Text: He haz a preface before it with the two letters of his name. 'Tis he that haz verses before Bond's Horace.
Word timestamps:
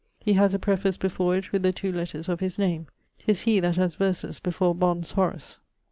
He 0.19 0.33
haz 0.33 0.51
a 0.51 0.57
preface 0.57 0.97
before 0.97 1.37
it 1.37 1.51
with 1.51 1.61
the 1.61 1.71
two 1.71 1.91
letters 1.91 2.27
of 2.27 2.39
his 2.39 2.57
name. 2.57 2.87
'Tis 3.19 3.41
he 3.41 3.59
that 3.59 3.75
haz 3.75 3.93
verses 3.93 4.39
before 4.39 4.73
Bond's 4.73 5.11
Horace. 5.11 5.59